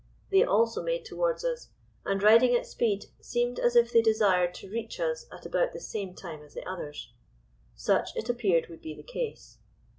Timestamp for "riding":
2.23-2.55